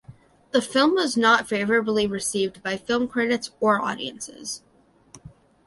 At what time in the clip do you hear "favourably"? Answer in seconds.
1.47-2.07